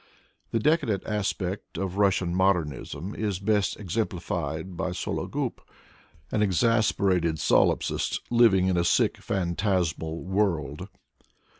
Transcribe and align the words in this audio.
The 0.49 0.57
decadent 0.57 1.05
aspect 1.05 1.77
of 1.77 1.99
Russian 1.99 2.33
modernism 2.33 3.13
is 3.13 3.37
best 3.37 3.79
exemplified 3.79 4.75
by 4.75 4.93
Sologub, 4.93 5.59
an 6.31 6.41
exasperated 6.41 7.35
solipsist, 7.35 8.19
living 8.31 8.65
in 8.67 8.77
a 8.77 8.83
sick, 8.83 9.17
fantasmal 9.17 10.23
world. 10.23 10.87